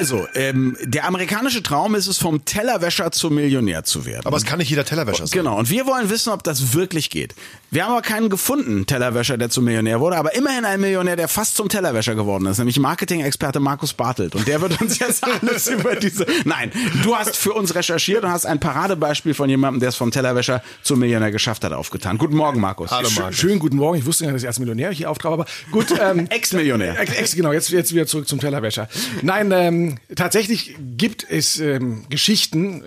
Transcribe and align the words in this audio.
Also, 0.00 0.26
ähm, 0.34 0.78
der 0.82 1.04
amerikanische 1.06 1.62
Traum 1.62 1.94
ist 1.94 2.06
es, 2.06 2.16
vom 2.16 2.46
Tellerwäscher 2.46 3.12
zum 3.12 3.34
Millionär 3.34 3.84
zu 3.84 4.06
werden. 4.06 4.24
Aber 4.24 4.38
es 4.38 4.46
kann 4.46 4.58
nicht 4.58 4.70
jeder 4.70 4.86
Tellerwäscher 4.86 5.26
sein. 5.26 5.38
Genau, 5.38 5.58
und 5.58 5.68
wir 5.68 5.86
wollen 5.86 6.08
wissen, 6.08 6.32
ob 6.32 6.42
das 6.42 6.72
wirklich 6.72 7.10
geht. 7.10 7.34
Wir 7.70 7.84
haben 7.84 7.92
aber 7.92 8.00
keinen 8.00 8.30
gefunden, 8.30 8.86
Tellerwäscher, 8.86 9.36
der 9.36 9.50
zum 9.50 9.66
Millionär 9.66 10.00
wurde, 10.00 10.16
aber 10.16 10.34
immerhin 10.34 10.64
ein 10.64 10.80
Millionär, 10.80 11.16
der 11.16 11.28
fast 11.28 11.54
zum 11.54 11.68
Tellerwäscher 11.68 12.14
geworden 12.14 12.46
ist, 12.46 12.56
nämlich 12.56 12.78
Marketing-Experte 12.78 13.60
Markus 13.60 13.92
Bartelt. 13.92 14.34
Und 14.34 14.48
der 14.48 14.62
wird 14.62 14.80
uns 14.80 14.98
jetzt 14.98 15.22
alles 15.42 15.68
über 15.68 15.94
diese... 15.96 16.24
Nein, 16.46 16.72
du 17.02 17.14
hast 17.14 17.36
für 17.36 17.52
uns 17.52 17.74
recherchiert 17.74 18.24
und 18.24 18.30
hast 18.30 18.46
ein 18.46 18.58
Paradebeispiel 18.58 19.34
von 19.34 19.50
jemandem, 19.50 19.80
der 19.80 19.90
es 19.90 19.96
vom 19.96 20.10
Tellerwäscher 20.10 20.62
zum 20.82 21.00
Millionär 21.00 21.30
geschafft 21.30 21.62
hat, 21.62 21.74
aufgetan. 21.74 22.16
Guten 22.16 22.36
Morgen, 22.36 22.58
Markus. 22.58 22.90
Hallo, 22.90 23.10
Schön, 23.10 23.22
Markus. 23.22 23.38
schönen 23.38 23.58
guten 23.58 23.76
Morgen. 23.76 23.98
Ich 23.98 24.06
wusste 24.06 24.24
ja, 24.24 24.32
dass 24.32 24.40
ich 24.40 24.48
als 24.48 24.58
Millionär 24.58 24.92
hier 24.92 25.10
auftauche, 25.10 25.34
aber 25.34 25.46
gut. 25.70 25.88
Ähm, 26.00 26.28
Ex-Millionär. 26.30 26.98
Ex, 26.98 27.34
genau, 27.36 27.52
jetzt, 27.52 27.68
jetzt 27.68 27.92
wieder 27.92 28.06
zurück 28.06 28.26
zum 28.26 28.40
Tellerwäscher. 28.40 28.88
Nein, 29.20 29.52
ähm, 29.52 29.89
tatsächlich 30.14 30.76
gibt 30.96 31.26
es 31.28 31.60
ähm, 31.60 32.04
Geschichten, 32.08 32.82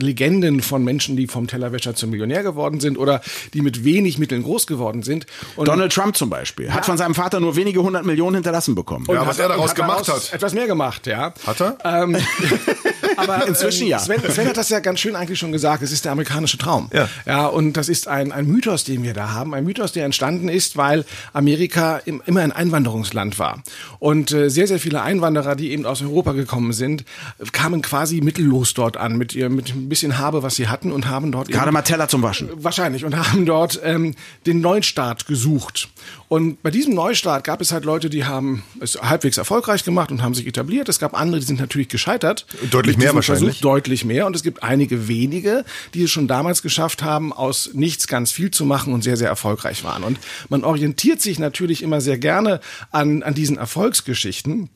Legenden 0.00 0.62
von 0.62 0.84
Menschen, 0.84 1.16
die 1.16 1.26
vom 1.26 1.46
Tellerwäscher 1.46 1.94
zum 1.94 2.10
Millionär 2.10 2.42
geworden 2.42 2.80
sind 2.80 2.98
oder 2.98 3.20
die 3.54 3.60
mit 3.62 3.84
wenig 3.84 4.18
Mitteln 4.18 4.42
groß 4.42 4.66
geworden 4.66 5.02
sind. 5.02 5.26
Und 5.56 5.68
Donald 5.68 5.92
Trump 5.92 6.16
zum 6.16 6.30
Beispiel 6.30 6.72
hat 6.72 6.86
von 6.86 6.96
seinem 6.96 7.14
Vater 7.14 7.40
nur 7.40 7.56
wenige 7.56 7.82
hundert 7.82 8.04
Millionen 8.04 8.36
hinterlassen 8.36 8.74
bekommen. 8.74 9.06
und 9.06 9.14
Ja, 9.14 9.26
was 9.26 9.38
er 9.38 9.48
daraus 9.48 9.74
gemacht 9.74 10.08
hat. 10.08 10.32
Etwas 10.32 10.54
mehr 10.54 10.66
gemacht, 10.66 11.06
ja. 11.06 11.34
Hat 11.46 11.60
er? 11.60 11.78
Ähm, 11.84 12.16
aber 13.16 13.46
Inzwischen 13.52 13.84
ähm, 13.84 13.88
ja. 13.90 13.98
Sven, 13.98 14.20
Sven 14.30 14.48
hat 14.48 14.56
das 14.56 14.68
ja 14.68 14.80
ganz 14.80 15.00
schön 15.00 15.16
eigentlich 15.16 15.38
schon 15.38 15.52
gesagt. 15.52 15.82
Es 15.82 15.92
ist 15.92 16.04
der 16.04 16.12
amerikanische 16.12 16.58
Traum. 16.58 16.88
Ja. 16.92 17.08
Ja, 17.26 17.46
und 17.46 17.74
das 17.76 17.88
ist 17.88 18.08
ein, 18.08 18.32
ein 18.32 18.46
Mythos, 18.46 18.84
den 18.84 19.02
wir 19.02 19.14
da 19.14 19.32
haben. 19.32 19.54
Ein 19.54 19.64
Mythos, 19.64 19.92
der 19.92 20.04
entstanden 20.04 20.48
ist, 20.48 20.76
weil 20.76 21.04
Amerika 21.32 21.98
im, 22.04 22.22
immer 22.26 22.40
ein 22.40 22.52
Einwanderungsland 22.52 23.38
war. 23.38 23.62
Und 23.98 24.32
äh, 24.32 24.48
sehr, 24.50 24.66
sehr 24.66 24.78
viele 24.78 25.02
Einwanderer, 25.02 25.56
die 25.56 25.70
eben 25.72 25.86
aus 25.86 26.02
Europa 26.02 26.32
gekommen 26.32 26.72
sind, 26.72 27.04
kamen 27.52 27.82
quasi 27.82 28.20
mittellos 28.20 28.74
dort 28.74 28.96
an, 28.96 29.16
mit, 29.16 29.34
ihr, 29.34 29.48
mit 29.48 29.74
ein 29.74 29.88
bisschen 29.88 30.18
Habe, 30.18 30.42
was 30.42 30.56
sie 30.56 30.68
hatten 30.68 30.92
und 30.92 31.08
haben 31.08 31.32
dort 31.32 31.48
Gerade 31.48 31.68
eben- 31.70 32.08
zum 32.08 32.22
Waschen. 32.22 32.48
Wahrscheinlich 32.56 33.04
und 33.04 33.16
haben 33.16 33.46
dort 33.46 33.80
ähm, 33.84 34.14
den 34.46 34.60
Neustart 34.60 35.26
gesucht. 35.26 35.88
Und 36.32 36.62
bei 36.62 36.70
diesem 36.70 36.94
Neustart 36.94 37.44
gab 37.44 37.60
es 37.60 37.72
halt 37.72 37.84
Leute, 37.84 38.08
die 38.08 38.24
haben 38.24 38.62
es 38.80 38.98
halbwegs 38.98 39.36
erfolgreich 39.36 39.84
gemacht 39.84 40.10
und 40.10 40.22
haben 40.22 40.32
sich 40.32 40.46
etabliert. 40.46 40.88
Es 40.88 40.98
gab 40.98 41.12
andere, 41.12 41.40
die 41.40 41.46
sind 41.46 41.60
natürlich 41.60 41.90
gescheitert. 41.90 42.46
Deutlich 42.70 42.96
mehr 42.96 43.14
wahrscheinlich. 43.14 43.58
Versuch 43.58 43.60
deutlich 43.60 44.06
mehr. 44.06 44.24
Und 44.24 44.34
es 44.34 44.42
gibt 44.42 44.62
einige 44.62 45.08
wenige, 45.08 45.66
die 45.92 46.04
es 46.04 46.10
schon 46.10 46.28
damals 46.28 46.62
geschafft 46.62 47.02
haben, 47.02 47.34
aus 47.34 47.72
nichts 47.74 48.06
ganz 48.06 48.32
viel 48.32 48.50
zu 48.50 48.64
machen 48.64 48.94
und 48.94 49.04
sehr, 49.04 49.18
sehr 49.18 49.28
erfolgreich 49.28 49.84
waren. 49.84 50.04
Und 50.04 50.18
man 50.48 50.64
orientiert 50.64 51.20
sich 51.20 51.38
natürlich 51.38 51.82
immer 51.82 52.00
sehr 52.00 52.16
gerne 52.16 52.60
an, 52.92 53.22
an 53.22 53.34
diesen 53.34 53.58
Erfolgsgeschichten. 53.58 54.70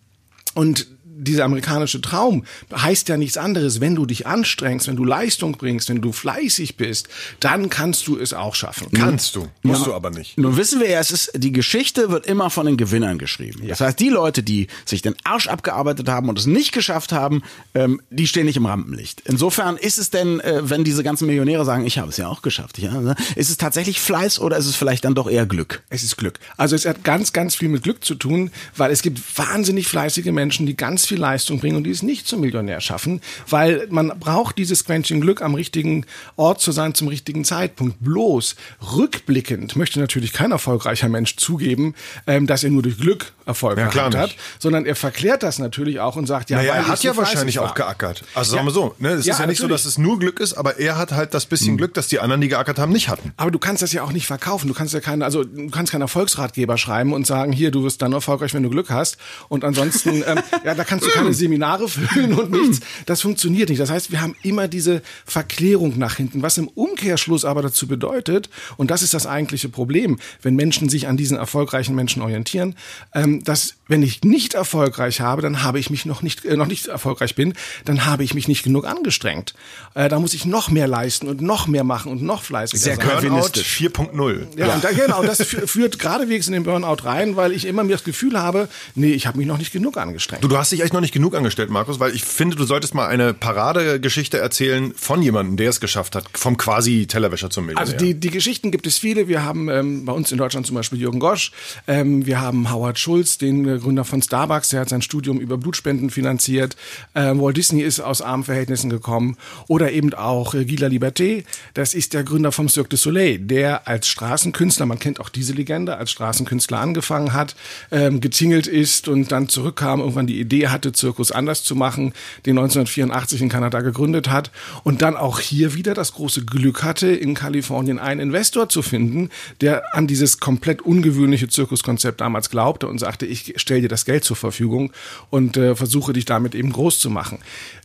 Und 0.53 0.89
dieser 1.19 1.45
amerikanische 1.45 2.01
Traum 2.01 2.45
heißt 2.75 3.09
ja 3.09 3.17
nichts 3.17 3.37
anderes. 3.37 3.81
Wenn 3.81 3.95
du 3.95 4.07
dich 4.07 4.27
anstrengst, 4.27 4.87
wenn 4.89 4.97
du 4.97 5.05
Leistung 5.05 5.53
bringst, 5.53 5.89
wenn 5.89 6.01
du 6.01 6.13
fleißig 6.13 6.77
bist, 6.77 7.09
dann 7.41 7.71
kannst 7.71 8.07
du 8.07 8.19
es 8.19 8.35
auch 8.35 8.55
schaffen. 8.55 8.89
Kannst 8.93 9.37
du, 9.37 9.49
musst 9.63 9.87
du 9.87 9.95
aber 9.95 10.11
nicht. 10.11 10.37
Nun 10.39 10.57
wissen 10.57 10.81
wir 10.81 10.89
ja, 10.89 11.01
es 11.01 11.11
ist, 11.11 11.33
die 11.35 11.53
Geschichte 11.53 12.11
wird 12.11 12.27
immer 12.27 12.51
von 12.51 12.67
den 12.67 12.77
Gewinnern 12.77 13.19
geschrieben. 13.19 13.67
Das 13.67 13.81
heißt, 13.81 13.99
die 13.99 14.09
Leute, 14.09 14.43
die 14.43 14.69
sich 14.85 15.03
den 15.03 15.15
Arsch 15.25 15.49
abgearbeitet 15.49 16.09
haben 16.09 16.29
und 16.29 16.39
es 16.39 16.47
nicht 16.47 16.73
geschafft 16.73 17.13
haben, 17.13 17.43
ähm, 17.75 18.01
die 18.11 18.27
stehen 18.27 18.47
nicht 18.47 18.57
im 18.57 18.67
Rampenlicht. 18.67 19.23
Insofern 19.25 19.77
ist 19.77 19.99
es 19.99 20.11
denn, 20.11 20.41
äh, 20.41 20.69
wenn 20.69 20.85
diese 20.85 21.03
ganzen 21.03 21.27
Millionäre 21.27 21.65
sagen, 21.65 21.87
ich 21.87 21.99
habe 21.99 22.11
es 22.11 22.17
ja 22.17 22.29
auch 22.29 22.43
geschafft, 22.43 22.79
ja, 22.79 23.01
ne? 23.01 23.15
ist 23.35 23.51
es 23.51 23.57
tatsächlich 23.57 24.01
Fleiß 24.01 24.39
oder 24.41 24.57
ist 24.57 24.67
es 24.67 24.77
vielleicht 24.77 25.05
dann 25.05 25.15
doch 25.15 25.29
eher 25.29 25.47
Glück? 25.47 25.83
Es 25.89 26.03
ist 26.03 26.17
Glück. 26.17 26.39
Also 26.57 26.77
es 26.77 26.85
hat 26.85 27.05
ganz, 27.05 27.33
ganz 27.33 27.55
viel 27.55 27.69
mit 27.69 27.83
Glück 27.83 28.05
zu 28.05 28.15
tun, 28.15 28.51
weil 28.77 28.91
es 28.91 29.03
gibt 29.03 29.21
wahnsinnig 29.39 29.89
fleißige 29.89 30.27
Menschen, 30.27 30.67
die 30.67 30.77
ganz 30.77 31.06
viel 31.07 31.19
Leistung 31.19 31.59
bringen 31.61 31.77
und 31.77 31.85
die 31.85 31.91
es 31.91 32.03
nicht 32.03 32.27
zum 32.27 32.41
Millionär 32.41 32.81
schaffen, 32.81 33.21
weil 33.49 33.87
man 33.91 34.13
braucht 34.19 34.59
dieses 34.59 34.85
Quäntchen 34.85 35.21
Glück 35.21 35.43
am 35.43 35.55
richtigen 35.55 36.05
Ort 36.37 36.61
zu 36.61 36.73
sein 36.73 36.95
zum 36.95 37.09
richtigen 37.09 37.45
Zeitpunkt. 37.45 37.97
Bloß 38.01 38.57
rückblickend 38.97 39.77
möchte 39.77 40.01
natürlich 40.01 40.33
kein 40.33 40.53
erfolgreicher 40.53 41.09
Mensch 41.09 41.37
zugeben, 41.37 41.95
ähm, 42.27 42.47
dass 42.47 42.65
er 42.65 42.71
nur 42.71 42.83
durch 42.83 42.99
Glück 42.99 43.33
Erfolg 43.47 43.79
Ja, 43.79 43.95
hat, 43.95 44.13
nicht. 44.15 44.39
sondern 44.59 44.87
er 44.87 44.97
verkehrt 44.97 45.45
das 45.45 45.61
natürlich 45.61 46.01
auch 46.01 46.17
und 46.17 46.27
sagt, 46.27 46.51
ja, 46.51 46.57
Naja, 46.57 46.73
weil 46.73 46.79
er 46.81 46.89
hat 46.89 46.99
so 46.99 47.07
ja 47.09 47.17
wahrscheinlich 47.17 47.59
war. 47.59 47.67
auch 47.71 47.75
geackert. 47.77 48.25
Also 48.35 48.51
sagen 48.57 48.65
Ja. 48.67 48.71
wir 48.73 48.75
so, 48.75 48.95
ne? 48.99 49.09
Es 49.11 49.25
Ja, 49.27 49.35
ist 49.35 49.39
ja 49.41 49.47
nicht 49.47 49.59
so, 49.59 49.65
natürlich. 49.67 49.83
dass 49.85 49.93
es 49.93 49.99
nur 49.99 50.19
Glück 50.19 50.41
ist, 50.41 50.55
aber 50.55 50.81
er 50.81 50.99
hat 50.99 51.13
halt 51.13 51.33
das 51.33 51.47
bisschen 51.47 51.77
Glück, 51.77 51.95
das 51.95 52.09
die 52.09 52.19
anderen, 52.19 52.41
die 52.41 52.49
geackert 52.49 52.81
haben, 52.81 52.91
nicht 52.91 53.09
hatten. 53.09 53.33
Aber 53.37 53.53
du 53.53 53.61
kannst 53.61 53.83
das 53.83 53.93
ja 53.93 54.03
auch 54.03 54.11
nicht 54.11 54.27
verkaufen. 54.27 54.67
Du 54.67 54.75
kannst 54.75 54.95
ja 54.95 55.01
keine, 55.01 55.25
also 55.25 55.45
du 55.45 55.71
kannst 55.71 55.93
keinen 55.93 56.01
Erfolgsratgeber 56.01 56.77
schreiben 56.77 57.13
und 57.13 57.25
sagen, 57.25 57.53
hier, 57.53 57.71
du 57.71 57.85
wirst 57.85 58.03
dann 58.03 58.13
erfolgreich, 58.13 58.53
wenn 58.53 58.65
du 58.65 58.71
Glück 58.71 58.91
hast. 58.91 59.17
Und 59.49 59.63
ansonsten, 59.63 60.25
ähm, 60.27 60.41
ja, 60.65 60.75
da 60.75 60.83
kannst 60.83 60.96
du 61.05 61.11
keine 61.11 61.35
Seminare 61.35 61.89
füllen 61.89 62.33
und 62.35 62.51
nichts. 62.51 62.81
Das 63.07 63.21
funktioniert 63.21 63.69
nicht. 63.69 63.81
Das 63.81 63.91
heißt, 63.91 64.11
wir 64.11 64.21
haben 64.21 64.35
immer 64.43 64.69
diese 64.69 65.03
Verklärung 65.25 65.99
nach 65.99 66.17
hinten, 66.17 66.43
was 66.43 66.57
im 66.59 66.69
Umkehrschluss 66.69 67.45
aber 67.45 67.63
dazu 67.63 67.87
bedeutet, 67.87 68.49
und 68.77 68.91
das 68.91 69.03
ist 69.03 69.13
das 69.15 69.27
eigentliche 69.27 69.69
Problem, 69.69 70.19
wenn 70.43 70.55
Menschen 70.57 70.89
sich 70.89 71.09
an 71.09 71.17
diesen 71.17 71.37
erfolgreichen 71.37 71.95
Menschen 71.95 72.23
orientieren, 72.23 72.75
ähm, 73.15 73.43
dass 73.45 73.75
wenn 73.89 74.03
ich 74.03 74.23
nicht 74.25 74.55
erfolgreich 74.55 75.21
habe, 75.21 75.43
dann 75.43 75.63
habe 75.63 75.79
ich 75.79 75.91
mich 75.91 76.07
noch 76.07 76.23
nicht, 76.23 76.45
äh, 76.45 76.57
noch 76.57 76.67
nicht 76.67 76.87
erfolgreich 76.89 77.35
bin, 77.35 77.55
dann 77.85 78.05
habe 78.07 78.25
ich 78.25 78.35
mich 78.35 78.49
nicht 78.49 78.63
genug 78.65 78.85
angestrengt. 78.87 79.55
Äh, 79.95 80.09
da 80.09 80.19
muss 80.19 80.35
ich 80.35 80.45
noch 80.45 80.71
mehr 80.71 80.89
leisten 80.89 81.29
und 81.29 81.41
noch 81.41 81.67
mehr 81.69 81.85
machen 81.85 82.11
und 82.11 82.23
noch 82.23 82.43
fleißiger 82.43 82.83
Sehr 82.83 82.97
sein. 82.97 83.07
Burnout 83.07 83.21
Calvinistisch. 83.21 83.77
4.0. 83.81 84.59
Ja, 84.59 84.75
und 84.75 84.83
da, 84.83 84.91
genau, 84.91 85.21
und 85.21 85.29
das 85.29 85.41
fü- 85.41 85.67
führt 85.67 85.99
geradewegs 85.99 86.47
in 86.49 86.53
den 86.55 86.65
Burnout 86.65 87.05
rein, 87.05 87.37
weil 87.37 87.53
ich 87.53 87.65
immer 87.65 87.85
mir 87.85 87.93
das 87.93 88.05
Gefühl 88.05 88.39
habe, 88.41 88.69
nee, 88.95 89.13
ich 89.13 89.27
habe 89.27 89.39
mich 89.39 89.47
noch 89.47 89.59
nicht 89.59 89.73
genug 89.73 89.97
angestrengt. 89.99 90.43
Du, 90.43 90.49
du 90.49 90.57
hast 90.57 90.73
dich 90.73 90.81
echt 90.87 90.95
noch 90.95 91.01
nicht 91.01 91.13
genug 91.13 91.35
angestellt, 91.35 91.69
Markus, 91.71 92.01
weil 92.01 92.15
ich 92.15 92.25
finde, 92.25 92.57
du 92.57 92.65
solltest 92.65 92.95
mal 92.95 93.07
eine 93.07 93.35
Paradegeschichte 93.35 94.39
erzählen 94.39 94.93
von 94.97 95.21
jemandem, 95.21 95.57
der 95.57 95.71
es 95.71 95.81
geschafft 95.81 96.17
hat, 96.17 96.25
vom 96.33 96.57
quasi 96.57 97.07
Tellerwäscher 97.07 97.51
zum 97.51 97.67
Millionär. 97.67 97.81
Also 97.81 97.97
die, 97.97 98.15
die 98.15 98.31
Geschichten 98.31 98.71
gibt 98.71 98.87
es 98.87 98.99
viele. 98.99 99.29
Wir 99.29 99.45
haben 99.45 99.69
ähm, 99.69 100.05
bei 100.05 100.13
uns 100.13 100.33
in 100.33 100.39
Deutschland 100.39 100.67
zum 100.67 100.77
Beispiel 100.77 100.99
Jürgen 101.01 101.19
Gosch. 101.19 101.53
Ähm, 101.87 102.25
wir 102.25 102.41
haben 102.41 102.73
Howard 102.73 102.99
Schulz, 102.99 103.39
den 103.39 103.69
äh, 103.69 103.79
Gründer 103.79 104.05
von 104.05 104.23
Starbucks. 104.23 104.71
Der 104.71 104.81
hat 104.81 104.89
sein 104.89 105.03
Studium 105.03 105.39
über 105.39 105.59
Blutspenden 105.59 106.11
finanziert. 106.11 106.77
Ähm, 107.15 107.41
Walt 107.41 107.57
Disney 107.57 107.83
ist 107.83 108.01
aus 108.01 108.23
armen 108.23 108.45
Verhältnissen 108.45 108.89
gekommen. 108.89 109.37
Oder 109.69 109.93
eben 109.93 110.15
auch 110.15 110.55
äh, 110.55 110.65
Gila 110.65 110.87
Liberté. 110.87 111.45
Das 111.75 111.95
ist 111.95 112.15
der 112.15 112.23
Gründer 112.23 112.53
vom 112.53 112.69
Cirque 112.69 112.91
du 112.91 112.97
Soleil, 112.97 113.39
der 113.39 113.89
als 113.89 114.09
Straßenkünstler, 114.09 114.87
man 114.87 114.99
kennt 114.99 115.21
auch 115.21 115.29
diese 115.29 115.53
Legende, 115.53 115.97
als 115.97 116.13
Straßenkünstler 116.13 116.79
angefangen 116.79 117.33
hat, 117.33 117.57
ähm, 117.91 118.21
getingelt 118.21 118.67
ist 118.67 119.09
und 119.09 119.33
dann 119.33 119.49
zurückkam, 119.49 120.01
irgendwann 120.01 120.27
die 120.27 120.41
Idee 120.41 120.69
hatte, 120.77 120.93
Zirkus 120.93 121.33
anders 121.33 121.65
zu 121.65 121.75
machen, 121.75 122.13
den 122.45 122.59
1984 122.59 123.43
in 123.43 123.49
Kanada 123.49 123.81
gegründet 123.81 124.31
hat 124.31 124.51
und 124.85 125.03
dann 125.03 125.17
auch 125.17 125.41
hier 125.41 125.75
wieder 125.75 125.95
das 125.95 126.13
große 126.13 126.45
Glück 126.45 126.83
hatte, 126.83 127.09
in 127.09 127.35
Kalifornien 127.35 127.99
einen 127.99 128.21
Investor 128.21 128.69
zu 128.69 128.83
finden, 128.83 129.31
der 129.61 129.95
an 129.95 130.07
dieses 130.07 130.39
komplett 130.39 130.83
ungewöhnliche 130.83 131.49
Zirkuskonzept 131.49 132.21
damals 132.21 132.51
glaubte 132.51 132.89
und 132.89 132.99
sagte, 132.99 133.25
ich 133.25 133.55
stelle 133.57 133.83
dir 133.83 133.89
das 133.89 134.05
Geld 134.05 134.25
zur 134.25 134.37
Verfügung 134.37 134.93
und 135.31 135.57
äh, 135.57 135.75
versuche 135.75 136.13
dich 136.13 136.27
damit 136.27 136.55
eben 136.55 136.73
groß 136.73 137.01
zu 137.01 137.09
machen. 137.09 137.39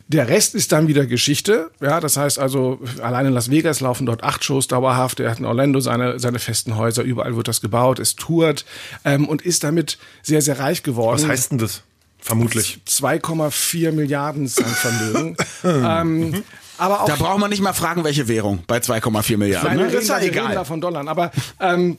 Der 0.07 0.27
Rest 0.27 0.55
ist 0.55 0.73
dann 0.73 0.89
wieder 0.89 1.05
Geschichte. 1.05 1.71
Ja, 1.79 2.01
das 2.01 2.17
heißt 2.17 2.37
also, 2.37 2.79
allein 3.01 3.27
in 3.27 3.33
Las 3.33 3.49
Vegas 3.49 3.79
laufen 3.79 4.05
dort 4.05 4.25
acht 4.25 4.43
Shows 4.43 4.67
dauerhaft. 4.67 5.21
Er 5.21 5.31
hat 5.31 5.39
in 5.39 5.45
Orlando 5.45 5.79
seine, 5.79 6.19
seine 6.19 6.39
festen 6.39 6.75
Häuser. 6.75 7.03
Überall 7.03 7.37
wird 7.37 7.47
das 7.47 7.61
gebaut. 7.61 7.97
Es 7.97 8.15
tourt 8.15 8.65
ähm, 9.05 9.25
und 9.25 9.41
ist 9.41 9.63
damit 9.63 9.97
sehr, 10.21 10.41
sehr 10.41 10.59
reich 10.59 10.83
geworden. 10.83 11.21
Was 11.21 11.29
heißt 11.29 11.51
denn 11.51 11.59
das? 11.59 11.83
Vermutlich. 12.21 12.79
2,4 12.87 13.91
Milliarden 13.91 14.45
ist 14.45 14.55
sein 14.55 14.65
Vermögen. 14.65 15.35
ähm, 15.63 16.43
aber 16.77 17.01
auch 17.01 17.05
Da 17.05 17.15
braucht 17.15 17.39
man 17.39 17.49
nicht 17.49 17.61
mal 17.61 17.73
fragen, 17.73 18.03
welche 18.03 18.27
Währung 18.27 18.63
bei 18.67 18.77
2,4 18.77 19.37
Milliarden. 19.37 19.75
Nein, 19.77 19.87
Ne? 19.91 19.93
ist 19.93 20.07
ja 20.07 20.19
egal. 20.19 20.63
von 20.65 20.81
Dollar. 20.81 21.07
Aber 21.07 21.31
ähm, 21.59 21.97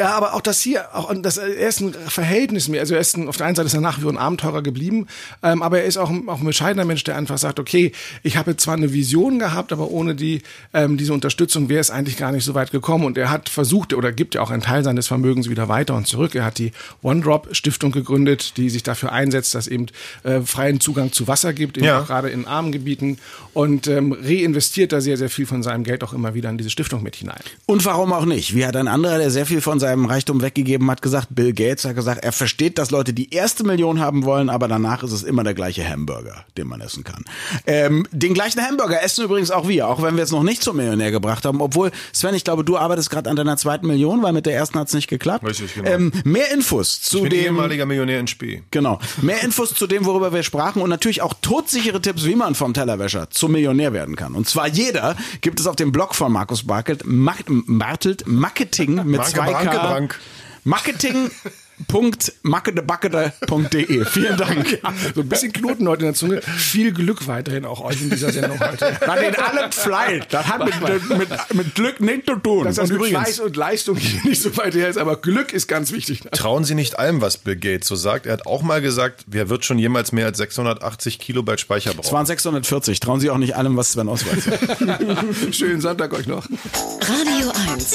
ja, 0.00 0.12
aber 0.16 0.34
auch 0.34 0.40
das 0.40 0.60
hier, 0.60 0.94
auch 0.96 1.12
das, 1.22 1.36
er 1.36 1.68
ist 1.68 1.80
ein 1.80 1.92
Verhältnis 1.94 2.66
mehr. 2.68 2.80
Also 2.80 2.94
er 2.94 3.00
ist 3.00 3.16
ein, 3.16 3.28
auf 3.28 3.36
der 3.36 3.46
einen 3.46 3.54
Seite 3.54 3.66
ist 3.66 3.74
er 3.74 3.80
nach 3.80 3.98
wie 3.98 4.02
vor 4.02 4.12
ein 4.12 4.18
Abenteurer 4.18 4.62
geblieben, 4.62 5.06
ähm, 5.42 5.62
aber 5.62 5.78
er 5.80 5.84
ist 5.84 5.98
auch, 5.98 6.10
ein- 6.10 6.28
auch 6.28 6.40
ein 6.40 6.44
bescheidener 6.46 6.84
Mensch, 6.84 7.04
der 7.04 7.16
einfach 7.16 7.38
sagt, 7.38 7.60
okay, 7.60 7.92
ich 8.22 8.36
habe 8.36 8.56
zwar 8.56 8.74
eine 8.74 8.92
Vision 8.92 9.38
gehabt, 9.38 9.72
aber 9.72 9.90
ohne 9.90 10.14
die 10.14 10.42
ähm, 10.72 10.96
diese 10.96 11.12
Unterstützung 11.12 11.68
wäre 11.68 11.80
es 11.80 11.90
eigentlich 11.90 12.16
gar 12.16 12.32
nicht 12.32 12.44
so 12.44 12.54
weit 12.54 12.70
gekommen. 12.72 13.04
Und 13.04 13.18
er 13.18 13.30
hat 13.30 13.48
versucht 13.48 13.92
oder 13.94 14.10
gibt 14.10 14.34
ja 14.34 14.40
auch 14.40 14.50
einen 14.50 14.62
Teil 14.62 14.82
seines 14.84 15.06
Vermögens 15.06 15.50
wieder 15.50 15.68
weiter 15.68 15.94
und 15.94 16.06
zurück. 16.06 16.34
Er 16.34 16.44
hat 16.46 16.56
die 16.58 16.72
One 17.02 17.20
Drop 17.20 17.48
Stiftung 17.52 17.92
gegründet, 17.92 18.56
die 18.56 18.70
sich 18.70 18.82
dafür 18.82 19.12
einsetzt, 19.12 19.54
dass 19.54 19.68
eben 19.68 19.86
äh, 20.22 20.40
freien 20.40 20.80
Zugang 20.80 21.12
zu 21.12 21.28
Wasser 21.28 21.52
gibt, 21.52 21.76
eben 21.76 21.86
Ja. 21.86 22.00
auch 22.00 22.06
gerade 22.06 22.30
in 22.30 22.46
armen 22.46 22.72
Gebieten 22.72 23.18
und 23.52 23.86
ähm, 23.86 24.12
reinvestiert 24.12 24.92
da 24.92 25.00
sehr, 25.02 25.16
sehr 25.18 25.28
viel 25.28 25.44
von 25.44 25.62
seinem 25.62 25.84
Geld 25.84 26.02
auch 26.04 26.12
immer 26.14 26.32
wieder 26.34 26.48
in 26.48 26.56
diese 26.56 26.70
Stiftung 26.70 27.02
mit 27.02 27.16
hinein. 27.16 27.40
Und 27.66 27.84
warum 27.84 28.12
auch 28.12 28.24
nicht? 28.24 28.54
Wie 28.54 28.64
hat 28.64 28.76
ein 28.76 28.88
anderer, 28.88 29.18
der 29.18 29.30
sehr 29.30 29.44
viel 29.44 29.60
von 29.60 29.78
seinem 29.80 29.89
seinem 29.90 30.06
Reichtum 30.06 30.40
weggegeben 30.40 30.90
hat, 30.90 31.02
gesagt, 31.02 31.28
Bill 31.30 31.52
Gates 31.52 31.84
hat 31.84 31.96
gesagt, 31.96 32.22
er 32.24 32.32
versteht, 32.32 32.78
dass 32.78 32.90
Leute 32.90 33.12
die 33.12 33.34
erste 33.34 33.64
Million 33.64 33.98
haben 33.98 34.24
wollen, 34.24 34.48
aber 34.48 34.68
danach 34.68 35.02
ist 35.02 35.12
es 35.12 35.22
immer 35.22 35.42
der 35.42 35.54
gleiche 35.54 35.86
Hamburger, 35.88 36.44
den 36.56 36.68
man 36.68 36.80
essen 36.80 37.04
kann. 37.04 37.24
Ähm, 37.66 38.06
den 38.12 38.34
gleichen 38.34 38.60
Hamburger 38.60 39.02
essen 39.02 39.24
übrigens 39.24 39.50
auch 39.50 39.66
wir, 39.68 39.88
auch 39.88 40.02
wenn 40.02 40.16
wir 40.16 40.22
es 40.22 40.30
noch 40.30 40.42
nicht 40.42 40.62
zum 40.62 40.76
Millionär 40.76 41.10
gebracht 41.10 41.44
haben. 41.44 41.60
Obwohl, 41.60 41.90
Sven, 42.12 42.34
ich 42.34 42.44
glaube, 42.44 42.64
du 42.64 42.76
arbeitest 42.76 43.10
gerade 43.10 43.28
an 43.28 43.36
deiner 43.36 43.56
zweiten 43.56 43.86
Million, 43.86 44.22
weil 44.22 44.32
mit 44.32 44.46
der 44.46 44.54
ersten 44.54 44.78
hat 44.78 44.88
es 44.88 44.94
nicht 44.94 45.08
geklappt. 45.08 45.44
Richtig, 45.44 45.74
genau. 45.74 45.90
Ähm, 45.90 46.12
mehr 46.24 46.52
Infos 46.52 47.00
zu 47.00 47.26
dem. 47.26 47.32
ehemaliger 47.32 47.86
Millionär 47.86 48.20
in 48.20 48.26
Spee. 48.26 48.62
Genau. 48.70 49.00
Mehr 49.22 49.42
Infos 49.42 49.74
zu 49.74 49.86
dem, 49.86 50.04
worüber 50.04 50.32
wir 50.32 50.42
sprachen 50.42 50.82
und 50.82 50.90
natürlich 50.90 51.22
auch 51.22 51.34
todsichere 51.42 52.00
Tipps, 52.00 52.24
wie 52.24 52.36
man 52.36 52.54
vom 52.54 52.74
Tellerwäscher 52.74 53.30
zum 53.30 53.52
Millionär 53.52 53.92
werden 53.92 54.14
kann. 54.14 54.34
Und 54.34 54.48
zwar 54.48 54.68
jeder 54.68 55.16
gibt 55.40 55.58
es 55.58 55.66
auf 55.66 55.76
dem 55.76 55.90
Blog 55.90 56.14
von 56.14 56.32
Markus 56.32 56.66
Bartelt, 56.66 57.02
Mark, 57.04 57.44
Bartelt 57.48 58.26
Marketing 58.26 58.96
mit 58.96 59.18
Marke 59.18 59.32
2 59.32 59.50
Branke 59.50 59.79
K. 59.80 59.88
Brank. 59.88 60.18
Marketing. 60.64 61.30
Punkt.mackedebackede.de. 61.88 64.04
Vielen 64.04 64.36
Dank. 64.36 64.78
So 65.14 65.22
ein 65.22 65.28
bisschen 65.28 65.52
Knoten 65.52 65.88
heute 65.88 66.02
in 66.02 66.08
der 66.08 66.14
Zunge. 66.14 66.42
Viel 66.42 66.92
Glück 66.92 67.26
weiterhin 67.26 67.64
auch 67.64 67.80
euch 67.80 68.02
in 68.02 68.10
dieser 68.10 68.32
Sendung 68.32 68.60
heute. 68.60 68.96
Das 69.00 69.22
in 69.22 69.34
allem 69.36 69.72
Fleiß. 69.72 70.24
Das 70.28 70.46
hat 70.46 70.64
mit, 70.64 71.08
mit, 71.08 71.28
mit 71.54 71.74
Glück 71.74 72.00
nichts 72.00 72.26
zu 72.26 72.36
tun. 72.36 72.64
Dass 72.64 72.76
das 72.76 72.90
Und 72.90 72.98
mit 72.98 73.08
übrigens, 73.08 73.22
Fleiß 73.22 73.40
und 73.40 73.56
Leistung 73.56 73.96
hier 73.96 74.20
nicht 74.24 74.42
so 74.42 74.56
weit 74.56 74.74
her 74.74 74.88
ist, 74.88 74.98
aber 74.98 75.16
Glück 75.16 75.52
ist 75.52 75.68
ganz 75.68 75.92
wichtig. 75.92 76.20
Trauen 76.32 76.64
Sie 76.64 76.74
nicht 76.74 76.98
allem, 76.98 77.20
was 77.20 77.38
Bill 77.38 77.56
Gates 77.56 77.88
so 77.88 77.96
sagt. 77.96 78.26
Er 78.26 78.34
hat 78.34 78.46
auch 78.46 78.62
mal 78.62 78.80
gesagt, 78.80 79.24
wer 79.26 79.48
wird 79.48 79.64
schon 79.64 79.78
jemals 79.78 80.12
mehr 80.12 80.26
als 80.26 80.38
680 80.38 81.18
Kilobyte 81.18 81.60
Speicher 81.60 81.90
es 81.90 81.96
brauchen? 81.96 82.12
waren 82.12 82.26
640. 82.26 83.00
Trauen 83.00 83.20
Sie 83.20 83.30
auch 83.30 83.38
nicht 83.38 83.56
allem, 83.56 83.76
was 83.76 83.92
Sven 83.92 84.08
Oswald 84.08 84.42
sagt. 84.42 85.54
Schönen 85.54 85.80
Sonntag 85.80 86.12
euch 86.12 86.26
noch. 86.26 86.46
Radio 87.00 87.52
1. 87.72 87.94